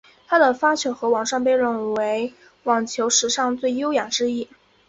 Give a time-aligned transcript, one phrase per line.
[0.27, 4.49] 他的发球和上网被公认为网球史上最优雅之一。